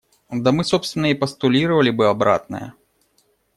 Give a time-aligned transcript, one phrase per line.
[0.31, 2.73] Да мы, собственно, и постулировали бы обратное.